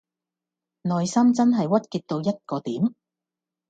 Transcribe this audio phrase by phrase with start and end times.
[0.81, 2.95] 內心真係鬱結到一個點